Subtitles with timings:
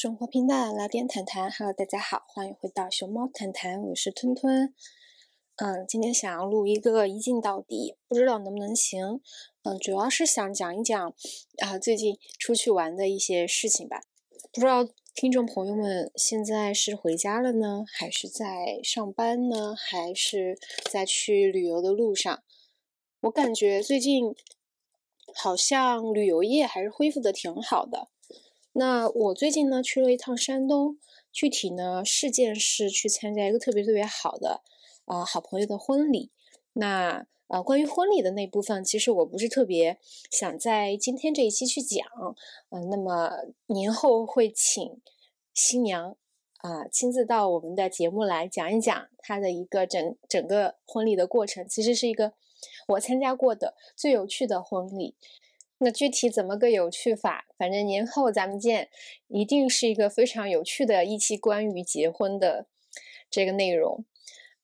[0.00, 1.50] 生活平淡，来点谈谈。
[1.50, 4.72] Hello，大家好，欢迎回到熊猫谈谈，我是吞吞。
[5.56, 9.20] 嗯，今天想要录一个一镜到底，不知道能不能行。
[9.64, 11.12] 嗯，主要是想讲一讲
[11.64, 14.02] 啊，最近出去玩的一些事情吧。
[14.52, 20.56] 不知道听众朋友们现在是回家了呢，还是在上班呢，还是
[20.88, 22.44] 在去旅游的路上？
[23.22, 24.32] 我感觉最近
[25.34, 28.06] 好像旅游业还是恢复的挺好的。
[28.78, 30.98] 那我最近呢去了一趟山东，
[31.32, 34.62] 具体呢事件是去参加一个特别特别好的
[35.04, 36.30] 啊好朋友的婚礼。
[36.74, 39.98] 那呃关于婚礼的那部分，其实我不是特别
[40.30, 42.06] 想在今天这一期去讲，
[42.70, 45.00] 嗯，那么年后会请
[45.52, 46.16] 新娘
[46.58, 52.34] 啊亲自到我们的节目来讲一讲她的一个整整个婚礼的过程，其实是一个
[52.86, 55.16] 我参加过的最有趣的婚礼。
[55.80, 57.46] 那具体怎么个有趣法？
[57.56, 58.88] 反正年后咱们见，
[59.28, 62.66] 一定是一个非常有趣的一期关于结婚的
[63.30, 64.04] 这个内容。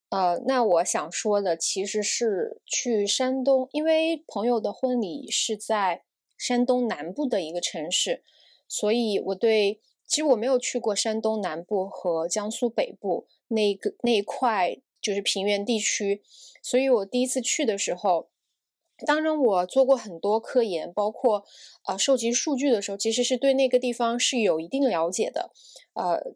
[0.09, 6.03] 呃，那我想说的其实是去山东，因为朋友的婚礼是在
[6.37, 8.25] 山东南部的一个城市，
[8.67, 16.23] 所以我对其实我没有去过山东南部和江苏北部那个那一块就是平原地区，
[16.61, 18.31] 所以我第一次去的时候。
[19.07, 21.45] 当然，我做过很多科研，包括
[21.87, 25.51] 呃收集数据的时候，其实是对那个地方是有一定了解的。
[25.95, 26.35] 呃，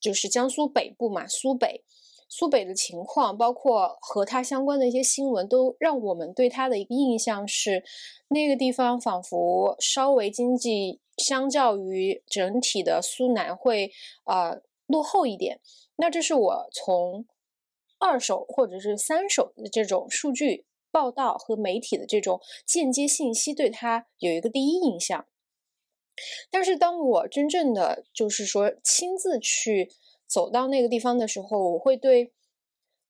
[0.00, 1.84] 就是江苏北部嘛，苏北，
[2.28, 7.84] 苏北的情况，包括和它相关的一些新闻，都让我们对它的一个印象是，
[8.28, 13.92] 那个地方仿佛稍微经济相较于整体的苏南会
[14.24, 15.60] 呃落后一点。
[15.96, 17.24] 那这是我从
[17.98, 20.66] 二手或者是三手的这种数据。
[20.90, 25.26] 报道和媒体的这种间接信息对他有一个第一印象，
[26.50, 29.90] 但是当我真正的就是说亲自去
[30.26, 32.32] 走到那个地方的时候，我会对，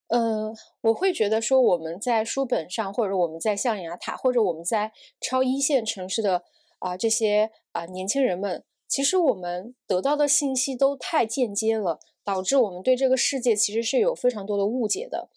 [0.09, 6.44] 嗯，我会觉得说我们在书本上，或者我们在象牙塔，或者我们在超一线城市的
[6.78, 15.31] 啊这些啊年轻人们，其实我们得到的信息都太间接了，导致我们对这个世界其实是有非常多的误解的，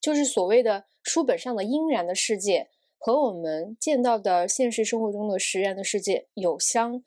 [0.00, 0.84] 就是所谓的。
[1.06, 2.68] 书本上的阴然的世界
[2.98, 7.00] 和我们见到的现实生活中的实然的世界有相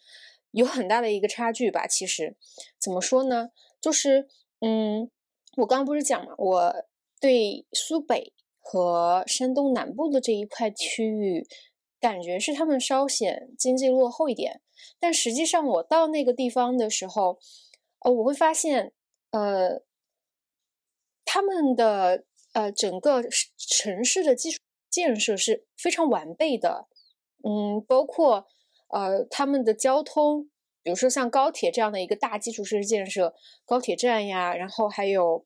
[0.51, 1.85] 有很大的一个差距吧。
[1.85, 2.37] 其实
[2.79, 3.49] 怎么说呢？
[3.81, 4.29] 就是
[4.61, 5.11] 嗯，
[5.57, 6.85] 我刚刚不是讲嘛，我
[7.19, 11.45] 对苏北和山东南部的这一块区域
[11.99, 14.61] 感觉是他们稍显经济落后一点，
[14.97, 17.37] 但实际上我到那个地方的时候，
[18.05, 18.93] 呃，我会发现，
[19.31, 19.81] 呃，
[21.25, 22.23] 他们的。
[22.53, 23.23] 呃，整个
[23.57, 26.87] 城市的基础建设是非常完备的，
[27.43, 28.47] 嗯，包括
[28.89, 30.49] 呃他们的交通，
[30.81, 35.45] 比如说像高铁这样的一个大基础设施建设，高铁站呀，然后还有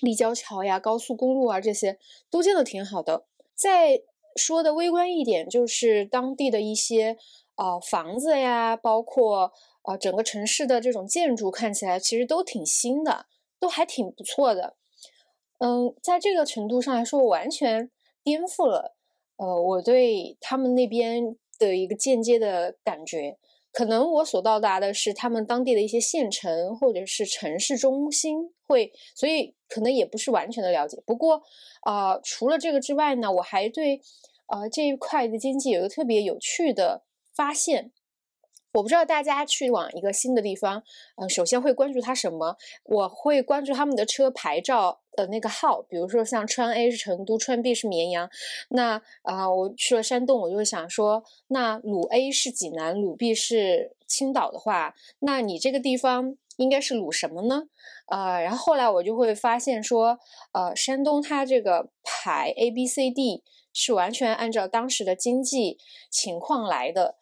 [0.00, 1.98] 立交桥呀、高速公路啊，这些
[2.30, 3.26] 都建的挺好的。
[3.54, 4.02] 再
[4.34, 7.18] 说的微观一点，就是当地的一些
[7.56, 13.26] 呃房子呀，包括呃整个城市的这种建筑，看起来其实都挺新的，
[13.60, 14.76] 都还挺不错的。
[15.64, 17.88] 嗯，在这个程度上来说，完全
[18.24, 18.96] 颠覆了
[19.36, 23.38] 呃我对他们那边的一个间接的感觉。
[23.70, 31.00] 可能我所到达的是他们当地的一些县城或者是城市中心，会所以可能也不是完全的了解。
[31.06, 31.40] 不过，
[31.82, 34.00] 啊，除了这个之外呢，我还对
[34.48, 37.04] 呃这一块的经济有一个特别有趣的
[37.36, 37.92] 发现。
[38.72, 40.82] 我不知道大家去往一个新的地方，
[41.16, 42.56] 嗯，首先会关注它什么？
[42.84, 48.30] 我会关注他们的车牌照的那个号，比如说像川 A 是成都，川 B 是绵阳。
[48.70, 57.64] 那啊，我去了山东，我就想说，那鲁 A 是济南，鲁 B 是青岛的话，那你这个地方应该是鲁什么呢？
[58.06, 60.18] 呃，然后后来我就会发现说，
[60.52, 63.44] 呃，山东它这个牌 A B C D
[63.74, 65.76] 是完全按照当时的经济
[66.10, 67.16] 情况来的。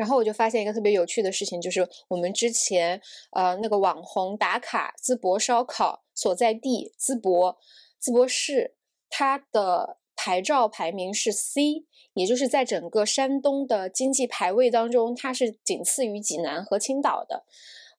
[0.00, 2.98] 然后我就发现一个特别有趣的事情，就是我们之前
[3.32, 7.58] 呃那个网红打卡淄博烧烤所在地淄博
[8.02, 8.76] 淄博市，
[9.10, 11.84] 它的牌照排名是 C，
[12.14, 17.44] 也就是在整个山东的经济排位当中，它是仅次于济南和青岛的。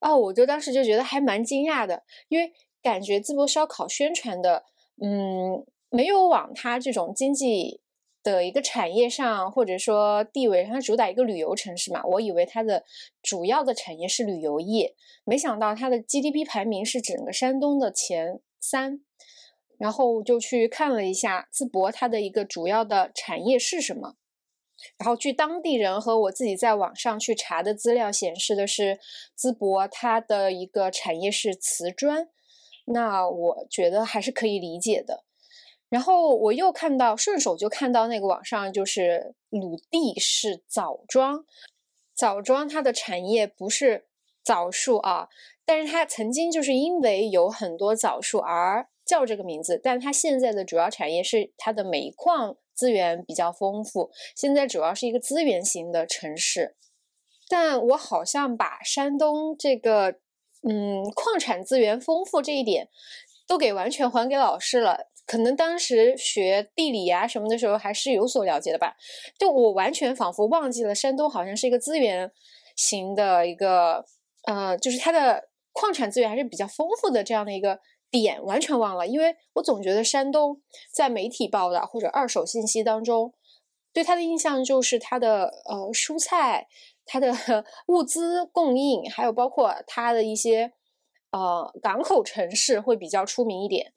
[0.00, 4.64] 哦，我就当时就觉得还蛮惊讶的，因为感觉淄博烧烤宣传的，
[5.00, 7.80] 嗯，没有往它这种经济。
[8.22, 12.84] 的一个产业上，或者说地位，它主打一个旅游城市嘛，我以为它的
[13.22, 19.00] 主要的产业是旅游业，没想到它的 GDP 排名是整个山东的前三，
[19.78, 24.14] 然后就去看了一下淄博它的一个主要的产业是什么，
[24.98, 28.98] 然后据当地人和我自己在网上去查的资料显示的是，
[29.38, 32.28] 淄博它的一个产业是瓷砖，
[32.86, 35.24] 那我觉得还是可以理解的。
[35.92, 41.44] 然后我又看到，顺手就看到那个网上就是鲁地是枣庄，
[42.14, 44.06] 枣庄它的产业不是
[44.42, 45.28] 枣树啊，
[45.66, 56.74] 但是它曾经就是因为有很多枣树而叫这个名字，但它现在的主要产业是它的煤矿资源比较丰富，现在主要是一个资源型的城市。
[57.50, 60.12] 但我好像把山东这个
[60.66, 62.88] 嗯矿产资源丰富这一点
[63.46, 65.11] 都给完全还给老师了。
[65.26, 68.96] 可能当时学地理呀什么的时候还是有所了解的吧，
[69.38, 72.30] 就我完全仿佛忘记了山东好像是一个资源
[72.76, 74.04] 型的一个，
[74.44, 77.78] 呃，就是它的矿产资源还是比较丰富的这样的一个
[78.10, 80.60] 点，完全忘了，因为我总觉得山东
[80.92, 83.32] 在媒体报道或者二手信息当中，
[83.92, 86.66] 对它的印象就是它的呃蔬菜、
[87.06, 87.32] 它的
[87.88, 90.72] 物资供应，还有包括它的一些
[91.30, 93.94] 呃港口城市会比较出名一点。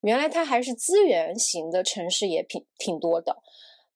[0.00, 3.42] 原来它还是资源型的城市，也挺挺多的，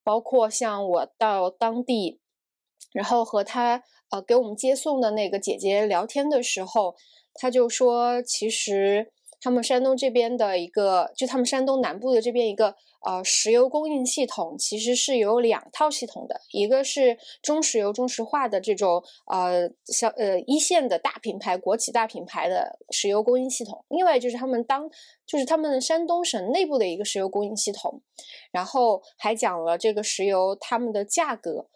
[0.02, 2.20] 包括像我到当地，
[2.92, 6.96] 然后和他呃给我们接送的那个姐姐聊天的时候，
[7.34, 12.76] 他就说，其实他们山东这边的一个，就他们山东南部的这边一个。
[13.02, 24.88] 呃，石油供应系统其实是有两套系统的，一个是中石油、中石化的这种呃小呃一线的大品牌、国企大品牌的石油供应系统，另外就是他们当
[25.26, 28.02] 就是他们山东省内部的一个石油供应系统，
[28.52, 31.68] 然后还讲了这个石油他们的价格。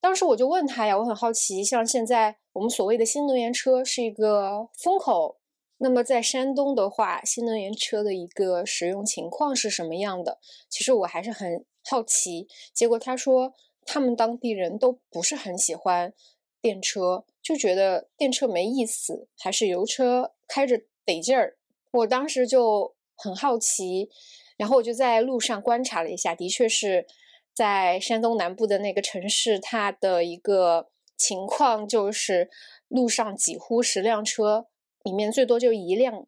[0.00, 5.36] 当时我就问他呀，我很好奇，像现在我们所谓的新能源车是一个风口。
[5.78, 10.38] 那么在山东的话，新能源车的一个使用情况是什么样的？
[10.70, 12.48] 其实我还是很好奇。
[12.72, 13.52] 结果他说，
[13.84, 16.14] 他们当地人都不是很喜欢
[16.62, 21.58] 电车，就觉得电车没意思，还是油车开着得劲儿。
[21.92, 24.08] 我当时就很好奇，
[24.56, 27.06] 然后我就在路上观察了一下，的确是
[27.54, 30.88] 在山东南部的那个城市，它的一个
[31.18, 32.48] 情况就是
[32.88, 34.68] 路上几乎十辆车。
[35.06, 36.26] 里面最多就一辆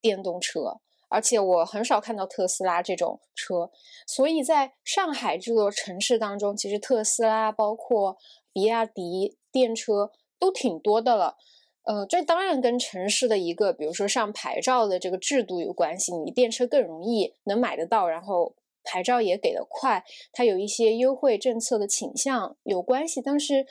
[0.00, 0.80] 电动车，
[1.10, 3.70] 而且我很少看到特斯拉这种车，
[4.06, 8.16] 所以在上海这座城市当中，其实特斯拉包括
[8.50, 11.36] 比亚迪电车都挺多的了。
[11.82, 23.66] 呃，这当然跟城市的一个，比如说上牌照的这个制度有关系，你电车更容易能买得到，然后牌照也给得快，它有一些优惠政策的倾向有关系，但是。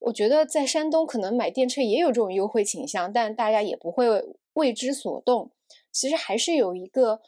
[0.00, 4.06] 我觉得在山东可能买电车也有这种优惠倾向，但大家也不会
[4.54, 5.50] 为之所动。
[5.90, 7.20] 其实还是有一个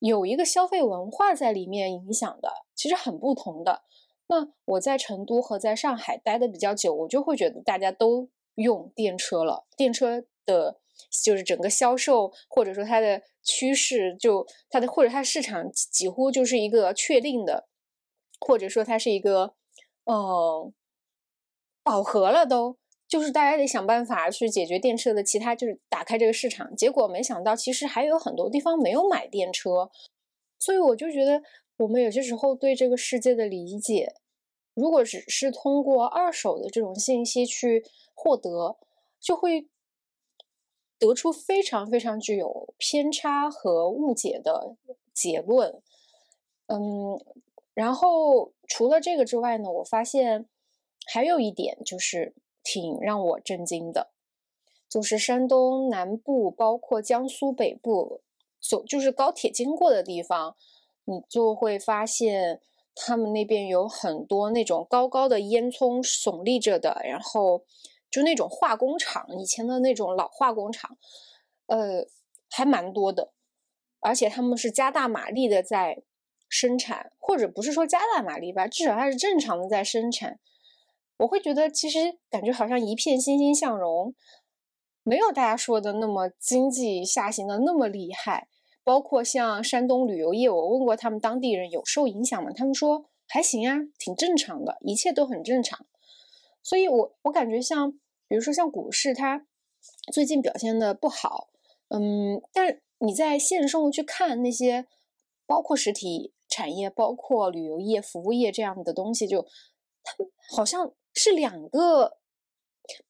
[0.00, 3.82] 有一个消费文化在里面影响的，其实很不同的。
[4.26, 9.66] 那我在成都和在上海待的比较久，我就会觉得大家都用电车了。
[9.76, 10.80] 电车的，
[11.24, 17.68] 就是整个销售或者说它的趋势，就它的或者它市场几乎就是一个确定的，
[18.40, 19.54] 或者说它是一个，
[20.04, 20.72] 嗯。
[21.90, 22.76] 饱和了，都
[23.08, 26.76] 就是大家得想办法去解决电车的其他，就是打开这个市场。
[26.76, 29.90] 结果没想到，其实还有很多地方没有买电车，
[30.56, 31.42] 所以我就觉得，
[31.78, 34.14] 我们有些时候对这个世界的理解，
[34.74, 37.84] 如果只是通过二手的这种信息去
[38.14, 38.78] 获得，
[39.18, 39.66] 就会
[40.96, 44.76] 得出非常非常具有偏差和误解的
[45.12, 45.82] 结论。
[46.68, 47.18] 嗯，
[47.74, 50.46] 然后除了这个之外呢，我发现。
[51.12, 54.12] 还有一点就是挺让我震惊的，
[54.88, 58.22] 就是山东南部，包括江苏北部，
[58.60, 60.54] 所就是高铁经过的地方，
[61.06, 62.60] 你就会发现
[62.94, 67.64] 他们那边有很多那种高高的烟囱耸立着的，然后
[68.08, 70.96] 就那种化工厂，以前的那种老化工厂，
[71.66, 72.06] 呃，
[72.48, 73.32] 还蛮多的，
[73.98, 76.04] 而且他们是加大马力的在
[76.48, 80.38] 生产，或者不是说加大马力吧，至少它是正常的在生产。
[81.20, 84.14] 我会觉得，其实感觉好像一片欣欣向荣，
[85.02, 88.48] 没有大家说的那么经济下行的那么厉害。
[88.82, 92.50] 包括像山东旅游业，我问过他们当地人有受影响吗？
[92.56, 95.86] 他们说还行啊，挺正常的，一切都很正常。
[96.62, 97.92] 所以，我我感觉像，
[98.26, 99.46] 比如说像股市，它
[100.10, 101.50] 最近表现的不好，
[101.88, 104.86] 嗯，但你在现实生活去看那些，
[105.46, 109.42] 包括实体产业，包括旅游业、服务业这样的东西，就
[110.02, 110.94] 他们好像。
[111.22, 112.16] 是两个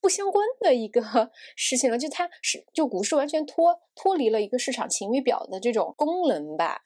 [0.01, 1.01] 不相关的一个
[1.55, 6.83] 事情了，就它是就股市完全脱脱离了一个市场晴雨表的这种功能吧，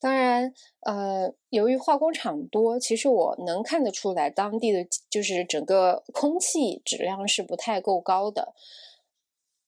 [0.00, 8.52] 当然，呃，由于化工厂多，其实我能看得出来，当地的就是整个空气质量是不太够高的。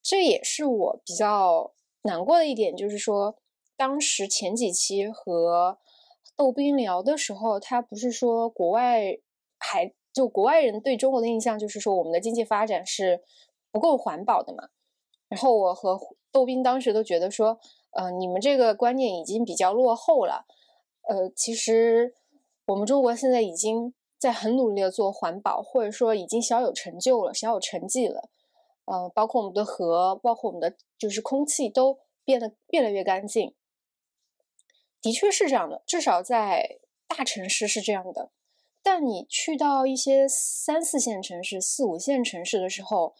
[0.02, 1.72] 这也是我比较
[2.02, 3.36] 难过的一点，就是说，
[3.76, 5.78] 当时前几期和
[6.36, 9.18] 豆冰聊的时候，他不是说国外
[9.58, 13.23] 还就国外人对中国的印象就是说我们的经济发展是
[13.70, 14.70] 不够环保的嘛。
[15.28, 16.00] 然后我和
[16.32, 17.61] 豆冰当时都觉得说。
[17.99, 20.44] 呃，你们这个观念已经比较落后了。
[21.08, 22.14] 呃，其实
[22.66, 28.28] 我们中国现在已经在很努力的做环保，或者说已经小有成就了，小有成绩了。
[28.85, 33.54] 呃，包括我们的河，包括我们的就是空气都变得越来越干净。
[35.00, 38.30] 的确是这样的，至少在大城市是这样的。
[38.87, 43.16] 但你去到一些三四线城市、四五线城市的时候，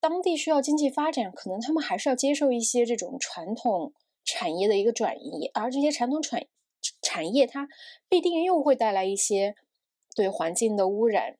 [0.00, 3.92] 当地需要经济发展，可能他们还是要接受一些这种传统。
[4.26, 6.46] 产业的一个转移，而这些传统产
[7.02, 7.68] 产业，它
[8.08, 9.54] 必定又会带来一些
[10.16, 11.36] 对环境的污染。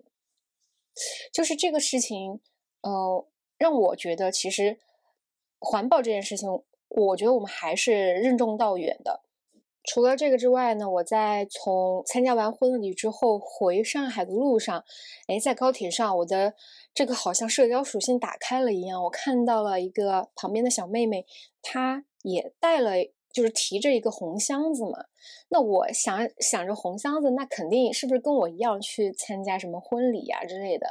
[1.33, 2.42] 就是这个事情，
[2.83, 4.78] 呃，让我觉得其实
[5.59, 6.47] 环保这件事情，
[6.88, 9.23] 我觉得我们还是任重道远的。
[9.84, 14.84] 除了这个之外呢，我在从参加完婚礼之后回上海的路上，
[15.28, 16.54] 哎，在高铁上，我的
[16.92, 21.26] 这个好像社交属性打开了一样，我看到了一个旁边的小妹妹，
[21.62, 22.04] 她。
[22.26, 22.92] 也带了，
[23.34, 24.92] 就是提着一个红箱子嘛。
[25.50, 30.86] 那我想想着红箱子，那肯定是不是跟我一样去参加什么婚礼呀之类的？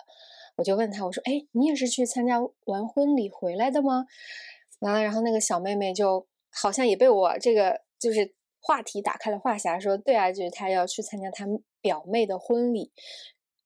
[0.57, 4.05] 我就问她，我说：“哎，你也是去参加完婚礼回来的吗？”
[4.81, 11.46] 完了，然后那个小妹妹就好像也被我这个就是话题打开了话匣，说：“对啊，就是他要去参加他
[11.82, 12.91] 表妹的婚礼。”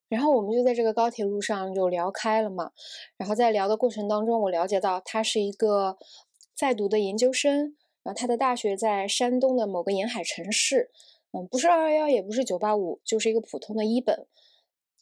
[0.10, 2.72] 然后我们就在这个高铁路上就聊开了嘛。
[3.16, 5.98] 然后在聊的过程当中，我了解到他是一个。
[6.60, 10.90] 在读的研究生，然后他的大学在山东的某个沿海城市，
[11.32, 14.26] 嗯，不是二幺幺，也不是九八五，就是一个普通的一本。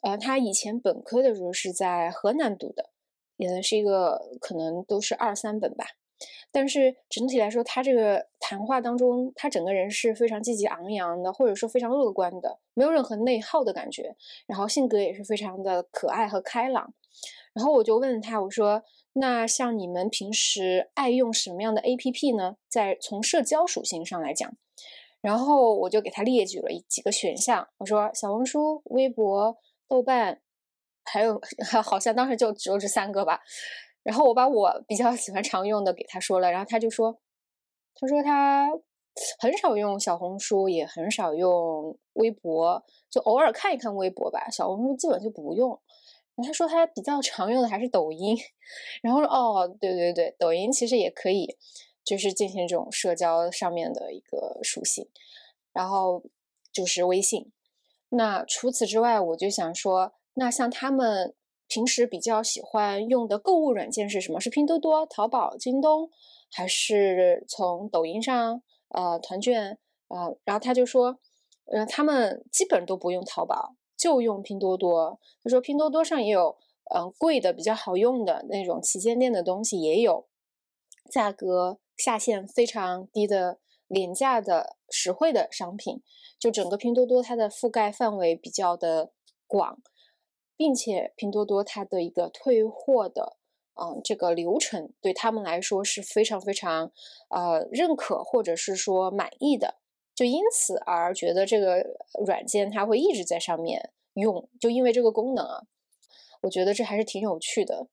[0.02, 2.90] 呃，他以前本科的时候是在河南读的，
[3.38, 5.86] 也是一个可能都是二三本吧。
[6.52, 14.16] 但是整体来说，他这个谈话当中，他整个人是非常积极昂扬的，或者说非常乐观的，没有任何内耗的感觉。
[14.48, 16.94] 然后性格也是非常的可爱和开朗。
[17.54, 18.84] 然后我就问他，我说。
[19.18, 22.58] 那像你们平时爱用什么样的 A P P 呢？
[22.68, 24.58] 在从社交属性上来讲，
[25.22, 27.70] 然后我就给他列举了几个选项。
[27.78, 29.56] 我说小红书、微博、
[29.88, 30.42] 豆瓣，
[31.06, 31.42] 还有
[31.82, 33.40] 好像当时就只有这三个吧。
[34.06, 37.20] 然后我把我比较 喜欢常用的给他说了，然后他就说，
[37.96, 38.70] 他说他
[39.40, 44.48] 很少用小红书，也很少用微博，就偶尔看一看微博吧。
[44.52, 45.82] 小红书基本就不用。
[46.46, 48.38] 他说他比较常用的还是抖音，
[49.02, 51.58] 然后哦，对对对，抖音其实也可以，
[52.04, 55.10] 就是进行这种社交上面的一个属性，
[55.74, 56.24] 然后
[56.72, 57.52] 就是微信。
[58.10, 61.34] 那除此之外，我就想说，那像他们
[61.76, 64.40] 平时比较喜欢用的购物软件是什么？
[64.40, 66.10] 是拼多多、淘宝、京东，
[66.50, 69.78] 还是从抖音上呃团券
[70.08, 70.32] 啊？
[70.46, 71.20] 然后他就说，
[71.66, 73.76] 呃，他们基本都不用淘宝。
[73.98, 76.56] 就用拼多多，他说拼多多上也有，
[76.96, 80.28] 嗯，贵的比较好用的那种旗舰店的东西也有，
[81.12, 86.02] 价格下限非常低的廉价的实惠的商品，
[86.40, 89.12] 就整个拼多多它的覆盖范围比较的
[89.46, 89.80] 广，
[90.58, 93.38] 并且拼多多它的一个退货的，
[93.82, 96.92] 嗯，这个流程对他们来说是非常非常，
[97.30, 99.76] 呃，认可或者是说满意的。
[100.14, 101.86] 就因此而觉得这个
[102.26, 105.64] 软件它会一直在上面用，就因为这个功能啊，
[106.42, 107.88] 我觉得这还是挺有趣的。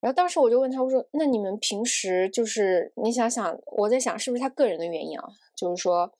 [0.00, 5.28] 然后当时我就问他，我说：“那你们平时就是你想想，我在想是不是他个人的原因啊？
[5.56, 6.12] 就是说，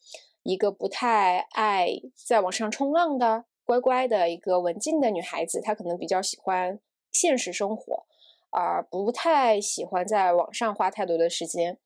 [0.42, 1.88] 一个不太爱
[2.26, 6.80] 在网上冲浪的乖乖的一个文静的女孩子，她可能比较喜欢
[7.12, 8.06] 现实生活，
[8.48, 11.76] 而不太喜欢在网上花太多的时间。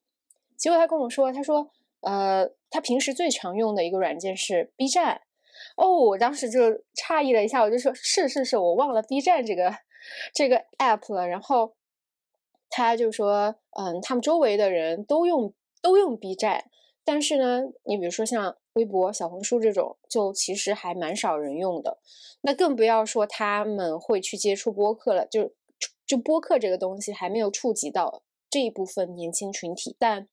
[0.57, 1.73] 结果她跟我说，她说。”
[2.03, 5.23] 呃，她平时最常用的一个软件是 B 站，
[5.77, 6.61] 哦，我当时就
[6.97, 9.73] 诧异了一下，我就说是是是，我忘了 B 站这个
[10.35, 11.29] 这个 app 了。
[11.29, 11.77] 然后
[12.69, 16.65] 他就说，嗯，他们周围的人都用都用 B 站，
[17.05, 21.99] 但是呢，你比如说像微博、小红书这种，就其实还蛮少人用的。
[22.43, 25.52] 那更不要说他们会去接触播客了，就
[26.07, 30.29] 就播客这个东西还没有触及到这一部分年轻群体，但。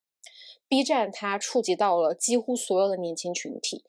[0.68, 3.84] B 站它触及到了几乎所有的年轻群体，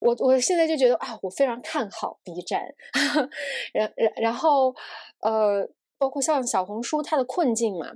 [0.00, 2.74] 我我现在就觉得啊，我非常看好 B 站，
[3.72, 4.74] 然然然后
[5.20, 7.92] 呃，包括像小红书它的困境嘛，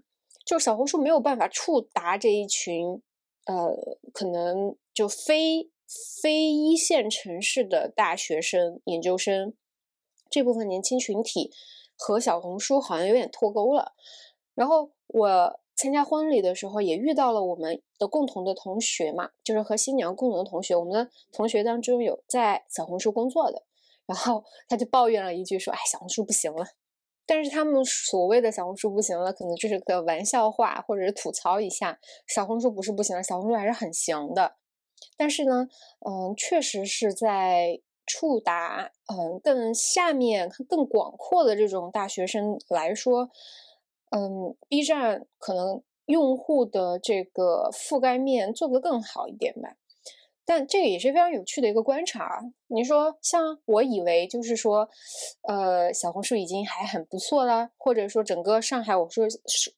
[0.47, 3.03] 就是小红书没有办法触达这一群
[3.47, 3.75] 呃，
[4.13, 5.71] 可能就非
[6.21, 9.55] 非一线城市的大学生、研究生
[10.29, 11.53] 这部分年轻群体
[11.97, 13.93] 和小红书好像有点脱钩了。
[14.57, 20.75] 然后我参加婚礼的时候也遇到了我们的共同的同学嘛，就是和新娘共同的同学。
[20.75, 23.63] 我们的同学当中有在小红书工作的，
[24.05, 26.67] 然后他就抱怨了一句说：“哎，小红书不行了。”
[27.25, 32.01] 但是他们所谓的小红书不行了，可能就是个玩笑话，或者是吐槽一下。
[32.27, 34.57] 小红书不是不行了，小红书还是很行的。
[35.19, 35.69] 但是呢，
[36.07, 43.29] 嗯，确实是在触达嗯更下面、更广阔的这种大学生来说，
[44.13, 49.75] 嗯，B 站可能用户的这个覆盖面做得更好一点吧。
[50.47, 52.41] 但这个也是非常有趣的一个观察。
[52.69, 54.89] 你说，像我以为就是说，
[55.43, 59.27] 呃，小红书已经还很不错了，或者说整个上海，我说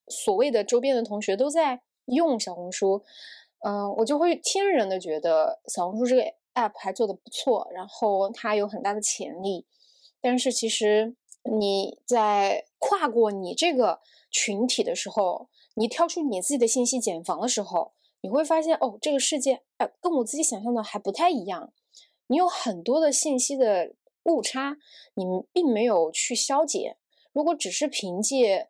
[0.06, 3.02] 所谓的周边的同学都在用小红书，
[3.60, 6.22] 嗯，我就会天然的觉得小红书这个
[6.54, 9.66] app 还做的不错，然后它有很大的潜力。
[10.20, 14.00] 但是其实你在跨过你这个
[14.30, 17.92] 群体的时候，你跳出你自己的信息茧房的时候。
[18.22, 21.72] 你会发现，哦，这个世界，呃，跟我自己想象的还不太一样。
[22.26, 24.76] 你有很多的信息的误差，
[25.14, 25.24] 你
[25.54, 26.98] 并没有去消解。
[27.32, 28.68] 如果只是凭借，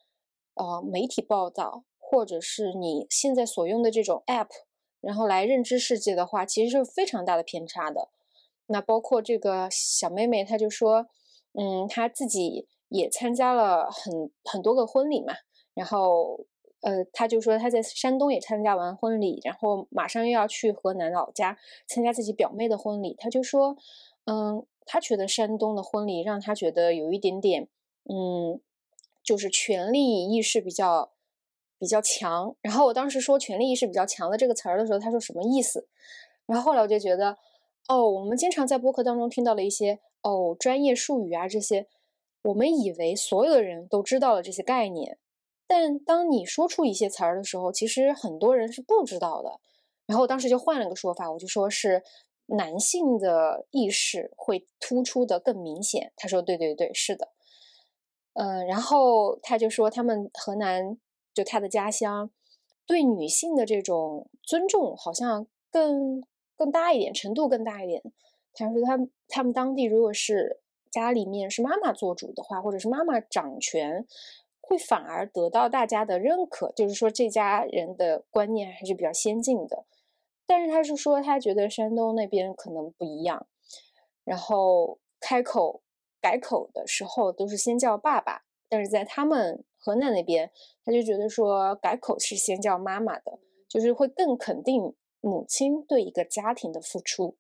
[0.55, 4.51] 呃，媒体报道，或者是你现在所用的这种 app，
[5.01, 8.09] 然后来认知世界的话，其实是非常大的偏差的。
[8.67, 11.07] 那包括这个小妹妹，她就说，
[11.55, 15.35] 嗯，她自己也参加了很很多个婚礼嘛，
[15.75, 16.47] 然后。
[16.83, 23.15] 呃，他就说他在山东也参加完婚礼，然后马上又要去河南老家参加自己表妹的婚礼。
[23.19, 23.77] 他就说，
[24.25, 27.69] 嗯，他觉得山东的婚礼让他觉得有一点点，
[28.05, 28.63] 嗯，
[29.23, 31.13] 就是权力意识比较
[31.81, 32.55] 比较强。
[32.61, 35.89] 然后我当时说权力意识比较强的这个词儿的时候，他说什么意思？
[36.47, 37.37] 然后后来我就觉得，
[37.89, 41.89] 哦，我们经常在播客当中听到了一些哦专业术语啊这些，
[42.43, 45.19] 我们以为所有的人都知道了这些概念。
[45.67, 49.61] 但当你说出一些词儿的时候，其实很多人是不知道的。
[50.07, 52.03] 然后我当时就换了个说法，我就说是
[52.47, 56.13] 男性的意识会突出的更明显。
[56.17, 57.29] 他说：“对对对，是的。”
[58.35, 60.99] 嗯，然后他就说他们河南
[61.35, 62.31] 就他的家乡
[62.87, 66.23] 对女性的这种尊重好像更
[66.57, 68.03] 更大一点，程度更大一点。
[68.53, 74.07] 他说他他们当地如果是家里面是妈妈做主的话，或者是妈妈掌权。
[74.63, 79.85] 会反而得到大家的认可，就是说这家人的观念还是比较先进的。
[80.47, 83.49] 但是他是说他觉得山东那边可能不一样，
[84.23, 85.83] 然后开口
[86.21, 90.53] 改口的时候都是先叫爸爸，但是在他们河南那边，
[90.85, 97.37] 他就觉得说改口是先叫妈妈的，就是会更肯定母亲对一个家庭的付出。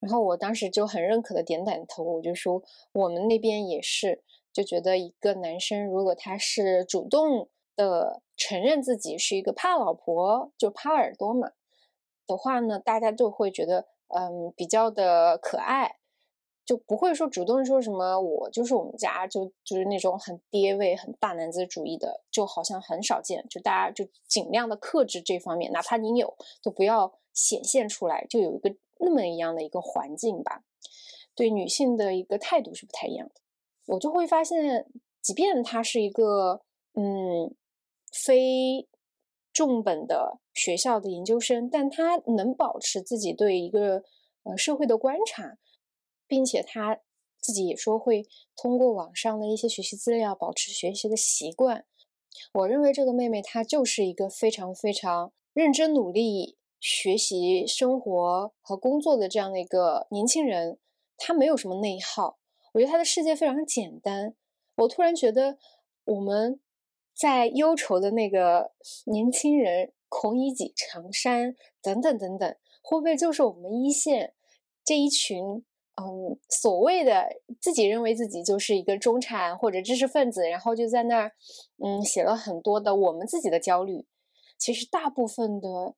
[0.00, 4.22] 然后我当时就很认可的点点头，我就说我们那边也是。
[4.52, 11.52] 就觉得一个男生如果他是主动的承认自己是一个怕老婆，就怕耳朵嘛
[12.26, 15.96] 的话呢，大家就会觉得嗯比较的可爱，
[16.72, 23.46] 就不会说主动说什么我就是我们家就就是那种很爹味、很大男子主义的，就好像很少见。
[23.50, 30.64] 就大家就尽量的克制这方面，哪怕你有，都不要显现出来，就有一个那么一样的一个环境吧。
[31.34, 33.34] 对女性的一个态度是不太一样的。
[33.88, 34.86] 我就会发现，
[35.20, 36.62] 即便他是一个
[36.94, 37.54] 嗯
[38.24, 38.88] 非
[39.52, 44.02] 重本的学校的研究生，但他能保持自己对一个
[44.44, 45.58] 呃社会的观察，
[46.32, 46.98] 并且他
[47.42, 51.84] 自己也说会通过网上的一些学习资料保持学习的习惯。
[52.54, 60.78] 我认为这个妹妹她就是一个非常非常认真努力学习、生活和工作的这样的一个年轻人，
[61.18, 62.38] 她没有什么内耗。
[62.72, 64.34] 我觉得他的世界非常简单。
[64.76, 65.58] 我突然觉得，
[66.04, 66.58] 我们
[67.14, 68.72] 在忧愁的那个
[69.04, 74.32] 年轻人，孔乙己、长衫等等等等，会不会就是我们一线
[74.82, 75.62] 这一群，
[75.96, 77.28] 嗯，所谓的
[77.60, 81.32] 自己认为自己就是一个中产或者知识分子，然后就在那儿，
[81.84, 84.06] 嗯，写了很多的我们自己的焦虑。
[84.58, 85.94] 其实大部分的，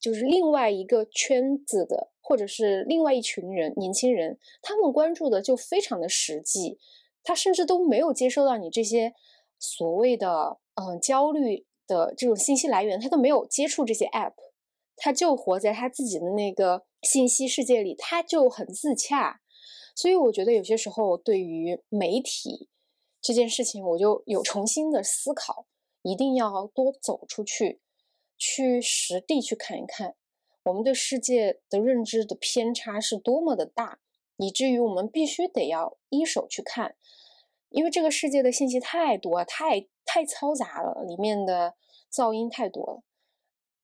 [0.00, 2.10] 就是另外一个圈子的。
[2.28, 6.76] 或者是另外一群人，年轻人，他们关注的就非常的实际，
[7.22, 9.14] 他甚至都没有接收到你这些
[9.60, 14.32] 所谓的嗯焦虑的这种信息来源，他都没有接触这些 app，
[14.96, 19.40] 他就活在他自己的那个信息世界里，他就很自洽。
[19.94, 22.68] 所以我觉得有些时候对于媒体
[23.20, 25.66] 这件事情，我就有重新的思考，
[26.02, 27.80] 一定要多走出去，
[28.36, 30.14] 去实地去看一看。
[30.64, 34.00] 我们对世界的认知的偏差是多么的大，
[34.36, 36.96] 以至于我们必须得要一手去看，
[37.70, 41.74] 因为这个世界的信息太多，太太嘈杂了，里面的
[42.12, 43.02] 噪音太多了。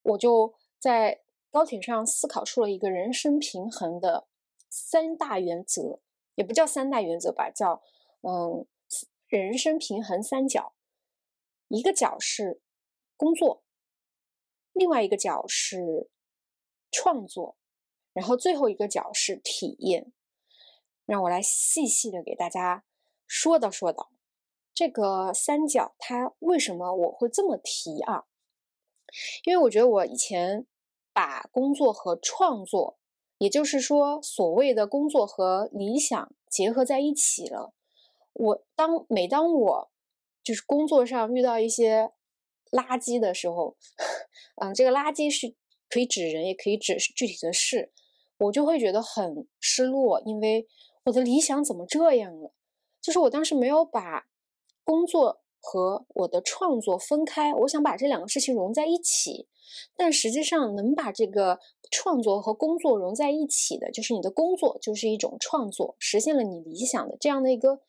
[0.02, 4.26] 我就在高铁上思考出了一个人生平衡的
[4.68, 6.00] 三大原则，
[6.34, 7.80] 也不叫三大原则吧，叫
[8.22, 8.66] 嗯，
[9.28, 10.74] 人生平衡三角，
[11.68, 12.60] 一个角是
[13.16, 13.62] 工作，
[14.72, 16.10] 另外一个角是。
[16.94, 17.56] 创作，
[18.12, 20.12] 然后最后一个角是体验，
[21.06, 22.84] 让我来细细的给大家
[23.26, 24.12] 说道说道
[24.74, 28.26] 这个三角它为什么我会这么提啊？
[29.46, 30.66] 因为我觉得我以前
[31.12, 32.98] 把工作和创作，
[33.38, 37.72] 也就是说所谓的工作和理想结合在一起了。
[38.32, 39.90] 我当每当我
[40.42, 42.12] 就是工作上遇到一些
[42.70, 43.76] 垃圾的时候，
[44.60, 45.54] 嗯，这个垃圾是。
[45.92, 47.92] 可以指人，也可以指具体的事，
[48.38, 50.66] 我就会觉得很失落，因为
[51.04, 52.54] 我的理想怎么这样了？
[53.02, 54.24] 就是我当时没有把
[54.84, 59.46] 工作和我的创作分开，我想把这两个事情融在一起，
[59.96, 67.80] 但实际上能把这个创作和工作融在一起的，就是你的工作就是一种创作，实现了你理想的这样的一个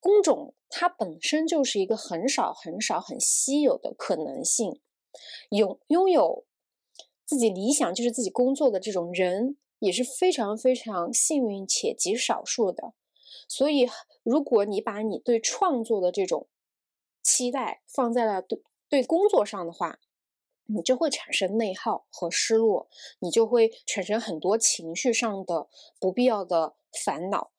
[0.00, 4.80] 工种，它本身就是一个很少很少很稀有的可能性，
[5.50, 6.44] 拥拥有。
[7.26, 12.92] 自己理想就是自己工作的这种人也是非常非常幸运且极少数的，
[13.46, 13.88] 所以
[14.24, 16.48] 如果你把你对创作的这种
[17.22, 19.98] 期待放在了对对工作上的话，
[20.66, 22.88] 你就会产生内耗和失落，
[23.20, 27.50] 你就会产生很多情绪上的不必要的烦恼，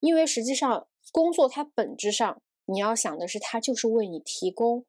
[0.00, 4.84] 因为实际上工作它本质上你要想的是它就是为你提供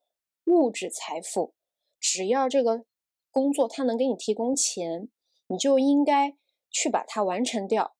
[0.45, 1.53] 物质财富，
[1.99, 2.85] 只要这个。
[3.29, 5.09] 工作它能给你提供钱，
[5.45, 6.35] 你就应该
[6.71, 7.95] 去把它完成掉。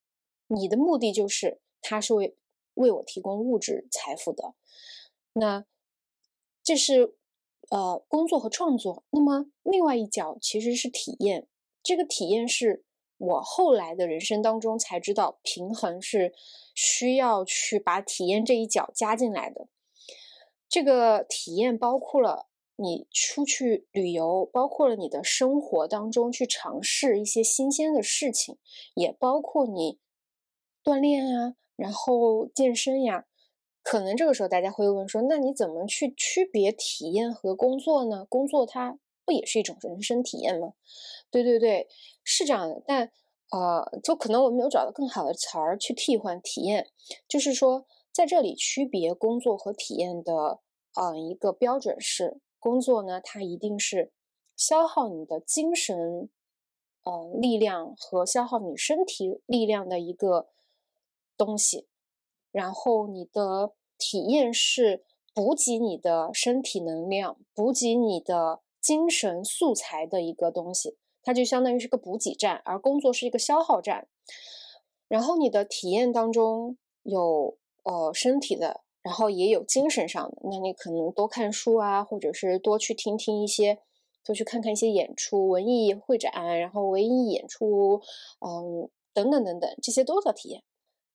[0.47, 2.35] 你的目的就是它是为
[2.73, 4.55] 为我提供物质财富的。
[5.33, 5.63] 那
[6.67, 7.15] 这是
[7.69, 9.06] 呃工作和创作。
[9.12, 11.47] 那么另外一角其实是体验。
[11.82, 12.84] 这个体验是
[13.17, 16.34] 我后来的人生当中才知道，平衡是
[16.75, 19.69] 需要去把体验这一角加进来的。
[20.67, 22.49] 这个体验包括了。
[22.80, 28.60] 你出去旅游，包括了你的生活当中去尝试一些新鲜的事情，
[28.93, 29.97] 也包括你
[30.84, 33.25] 锻炼啊，然后健身呀。
[33.89, 38.26] 可能这个时候大家会问说，那你怎么去区别体验和工作呢？
[38.28, 40.73] 工作它不也是一种人生体验吗？
[41.32, 41.88] 对对对，
[42.21, 42.84] 是这样的。
[42.86, 43.10] 但
[43.50, 46.89] 呃，就可能我没有找到更好的词儿去替换体验，
[47.30, 50.60] 就是说在这里区别工作和体验的
[50.95, 52.41] 啊一个标准是。
[52.60, 54.12] 工作呢，它一定是
[54.58, 56.28] 消耗你的精神，
[57.04, 60.50] 呃，力量和消耗你身体力量的一个
[61.38, 61.87] 东西。
[62.57, 65.03] 然后你的体验是
[65.35, 70.97] 补给你的身体能量、补给你的精神素材的一个东西。
[71.21, 74.07] 它就相当于是个补给站，而工作是一个消耗站。
[75.07, 78.81] 然后你的体验当中有呃身体的。
[79.03, 83.79] 然后也有精神上的，那你可能多看书啊，或者是多去听听一些，
[84.25, 88.01] 多去看看一些演出、文艺会展，然后文艺演出，
[88.45, 90.61] 嗯，等等等等，这些都叫体验。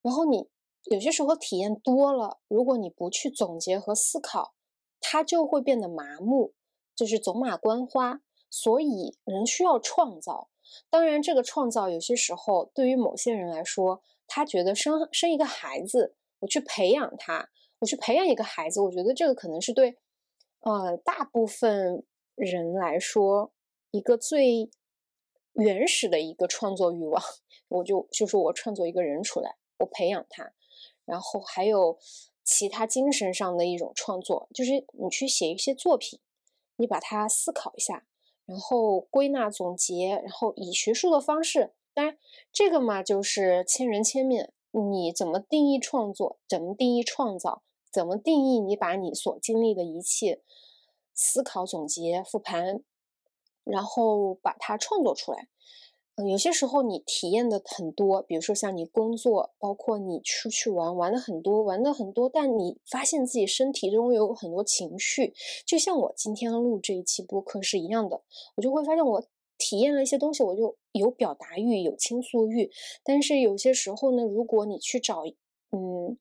[0.00, 0.48] 然后你
[0.90, 4.54] 有些时候体验多了，如果你不去总结和思考，
[5.00, 6.54] 它就会变得麻木，
[6.94, 8.20] 就是走马观花。
[8.50, 10.50] 所以人需要创造。
[10.90, 17.48] 当然，这个创造有些时候对于某些人来说，他觉得生生一个孩子，我去培养他。
[17.78, 19.96] 我去培养一个孩子，我觉得这个可能是对，
[20.60, 23.52] 呃，大部分人来说
[23.90, 24.70] 一个最
[25.54, 27.22] 原始的一个创作欲望。
[27.68, 30.52] 我就就是我创作一个人出来，我培养他，
[31.04, 31.98] 然后还有
[32.44, 36.20] 其他精神上的一种创作，就是你去写一些作品，
[36.76, 38.06] 你把它思考一下，
[38.46, 42.18] 然后归纳总结，然后以学术的方式，当然
[42.52, 47.62] 这个嘛就是千人千面，你怎么定义创作，怎么定义创造？
[47.90, 50.40] 怎么定义你把你所经历的一切
[51.12, 52.82] 思考、总结、复盘，
[53.64, 55.48] 然后把它创作出来？
[56.16, 65.32] 嗯，有些时候你体验的很多，比如说像你工作，包括你出去玩，玩的很多，玩的很多，但你发现自己身体中有很多情绪，
[65.66, 68.20] 就像我今天录这一期播客是一样的，
[68.56, 69.24] 我就会发现我
[69.56, 72.70] 体验了一些东西，我就有表达欲，有倾诉欲，
[73.02, 75.22] 但是有些时候呢，如果你去找，
[75.70, 76.18] 嗯。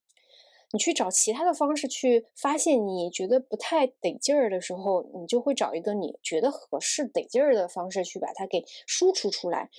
[0.74, 9.70] 你去找其他的方式去发现你觉得不太得劲儿的时候，你就会找一个你觉得合适得劲儿的方式去把它给输出出来，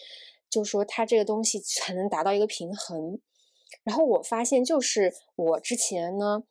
[0.50, 3.20] 就说它这个东西才能达到一个平衡。
[3.85, 6.44] 然后我发现，就是我之前呢，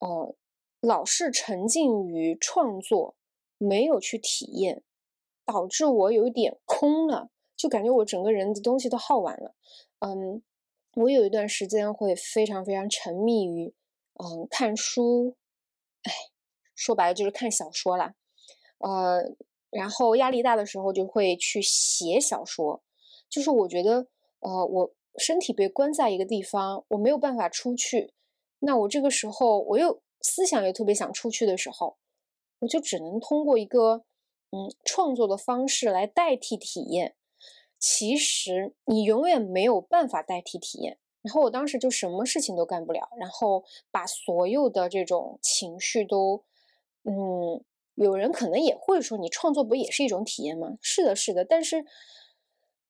[0.00, 0.34] 呃，
[0.80, 3.14] 老是沉浸于创作，
[3.58, 4.82] 没有去体验，
[5.46, 9.54] 导致我有点空了，就感觉我整个人的东西都耗完了。
[10.00, 10.42] 嗯，
[11.02, 13.74] 我有一段时间会非常非常沉迷于，
[14.14, 15.36] 嗯，看书，
[16.02, 16.12] 哎，
[16.74, 18.14] 说白了就是看小说啦。
[18.78, 19.22] 呃，
[19.70, 22.82] 然后压力大的时候就会去写小说，
[23.28, 24.06] 就是我觉得，
[24.40, 24.94] 呃，我。
[25.20, 28.12] 身体被关在一个地方，我没有办法出去。
[28.60, 31.96] 那我这个时候，我又思想又特别想出去的时候，
[32.60, 34.04] 我就只能通过一个
[34.52, 37.16] 嗯创作的方式来代替体验。
[37.78, 40.98] 其实你永远没有办法代替体验。
[41.22, 46.44] 然后我当时就什么事情都干不了，然后把所有的这种情绪都
[47.04, 47.64] 嗯，
[47.94, 50.78] 有人可能也会说，你创作不也是一种体验吗？
[50.80, 51.84] 是的，是的，但是。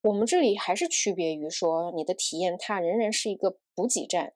[0.03, 4.33] 我们这里还是区别于说，你的体验它仍然是一个补给站，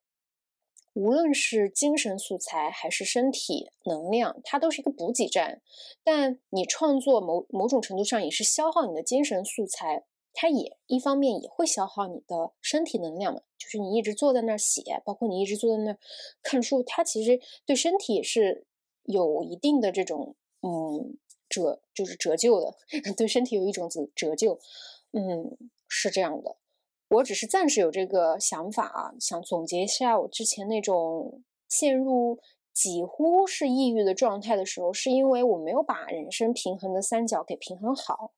[0.92, 5.62] 无论是精神素材还是身体能量，它都是一个补给站。
[6.02, 10.02] 但你创作某某种程度上也是消耗你的精神素材，
[10.34, 13.40] 它也一方面也会消耗你的身体能量嘛。
[13.58, 15.98] 就是你一直坐在那儿写，包括你一直坐在那儿
[16.42, 18.66] 看书，它其实对身体也是
[19.04, 21.16] 有一定的这种嗯
[21.48, 22.74] 折，就是折旧的，
[23.16, 24.58] 对身体有一种折折旧。
[25.12, 26.56] 嗯，是这样的，
[27.08, 32.40] 我只是暂时有这个想法啊，想总结一下我之前那种陷入
[32.72, 38.32] 几乎是抑郁的状态的时候，是因为我没有把人生平衡的三角给平衡好，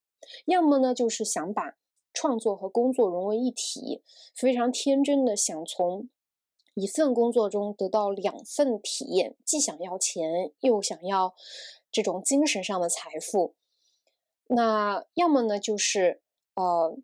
[0.46, 1.76] 要么呢就是想把
[2.14, 4.02] 创作和工作融为一体，
[4.34, 6.08] 非常天真的想从
[6.72, 11.34] 一份工作中得到两份体验，既想要钱又想要
[11.90, 13.54] 这种精神上的财富，
[14.46, 16.22] 那要么呢就是。
[16.56, 16.96] 呃，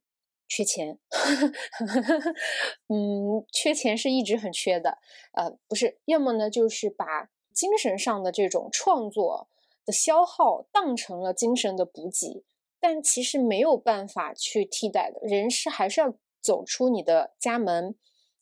[0.47, 1.01] 缺钱，
[2.87, 4.99] 嗯，缺钱是一直很缺的。
[5.33, 9.49] 呃，不是，要么呢，就是把精神上的这种创作
[9.85, 12.45] 的消耗当成了精神的补给，
[12.81, 15.21] 但其实没有办法去替代的。
[15.23, 17.95] 人是还是要走出你的家门，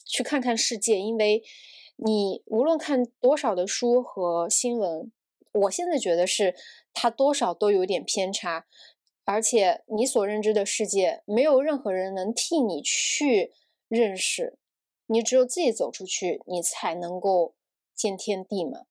[0.05, 1.43] 去看看世界，因为
[1.97, 5.11] 你无论看多少的书和新闻，
[5.53, 6.55] 我现在觉得是
[6.95, 8.67] 它多少都有点偏差。
[9.25, 13.53] 而且你所认知的世界，没有任何人能替你去
[13.87, 14.57] 认识，
[15.07, 17.55] 你只有自己走出去，你才能够
[17.95, 18.87] 见天地嘛。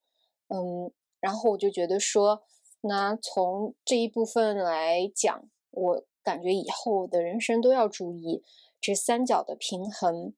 [0.49, 2.43] 嗯，然后我就觉得说，
[2.87, 8.43] 那从这一部分来讲，我感觉以后的人生都要注意
[8.81, 10.33] 这三角的平衡。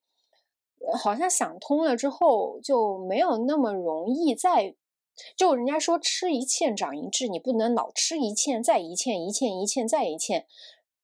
[0.98, 4.76] 好像想通了之后，就没有那么容易再。
[5.36, 10.46] 就人家说吃一堑长一智，你不能老吃一堑再一堑，一堑一堑再一堑，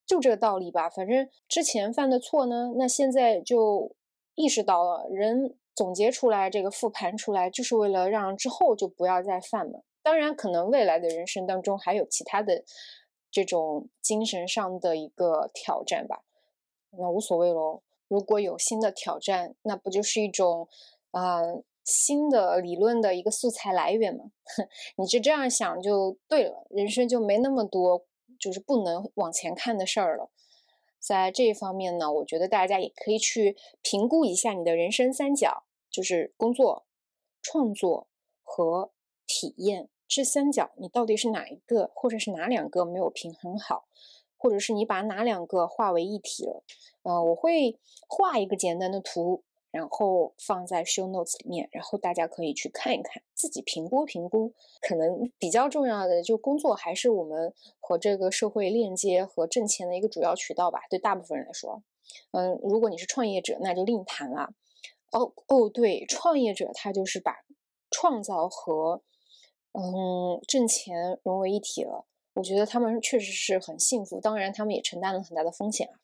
[0.06, 0.90] 就这个道理吧。
[0.90, 3.92] 反正之前犯的错呢，那现在就
[4.36, 9.84] 意识到了，人总结出来这个复盘出来，就是为了让之后就不要再犯了。
[10.06, 12.64] 当然，可能未来的人生当中还有其他的
[13.32, 16.24] 这种精神上的一个挑战吧，
[16.92, 17.82] 那无所谓喽。
[18.08, 20.70] 如果有新的挑战，那不就是一种
[21.10, 21.42] 啊？
[21.84, 24.26] 新的理论的一个素材来源嘛，
[24.98, 28.06] 你就这样想就对了，人生就没那么多
[28.40, 30.32] 就是不能往前看的事儿了。
[31.00, 36.88] 在这一方面呢，我觉得大家也可以去评估一下你的人生三角，就是工作、
[37.42, 38.08] 创作
[38.42, 38.92] 和
[39.28, 43.86] 体验这三角，你到底是哪一个，或者是哪两个没有平衡好，
[44.38, 46.64] 或者是你把哪两个化为一体了。
[47.04, 49.44] 呃，我会画一个简单的图。
[49.72, 54.54] 然后放在 show notes 里面，然后大家可以去看一看，自己评估评估。
[54.80, 60.80] 可能比较重要的就工作还是我们和这个社会链接和挣钱的一个主要渠道吧。
[60.90, 61.84] 对大部分人来说，
[62.32, 64.54] 嗯，如果你是创业者，那就另谈了。
[65.12, 67.36] 哦哦，对，创业者他就是把
[67.92, 69.02] 创造和
[69.76, 72.06] 嗯挣钱融为一体了。
[72.34, 76.00] 我觉得他们确实是很幸福，当然他们也承担了很大的风险啊。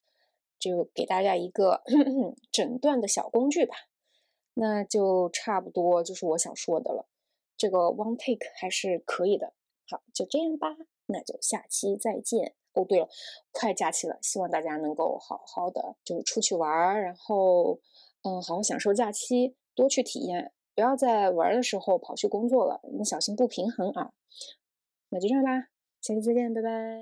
[0.60, 1.81] 就给大家一个
[2.51, 3.75] 诊断的小工具吧，
[4.53, 7.07] 那就差不多就是我想说的了。
[7.57, 9.53] 这个 one take 还是可以的。
[9.89, 12.53] 好，就这样吧，那就下期再见。
[12.73, 13.10] 哦，对了，
[13.51, 17.79] 快假期了，希望大家能够好好的就是出去玩儿，然后
[18.21, 24.12] 嗯，好好享受假期，多去体验，不要在玩的时候跑去工作了，你小心不平衡啊。
[25.10, 25.67] 那就这样吧，
[26.01, 26.99] 下期再见，拜拜。